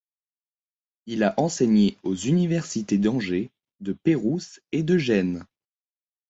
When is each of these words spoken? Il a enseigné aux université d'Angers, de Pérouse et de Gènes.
Il 1.05 1.21
a 1.21 1.35
enseigné 1.39 1.95
aux 2.01 2.15
université 2.15 2.97
d'Angers, 2.97 3.51
de 3.81 3.93
Pérouse 3.93 4.59
et 4.71 4.81
de 4.81 4.97
Gènes. 4.97 5.45